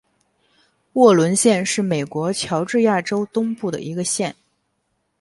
[0.93, 4.35] 沃伦县是美国乔治亚州东部的一个县。